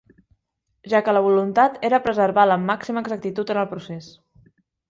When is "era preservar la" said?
1.91-2.59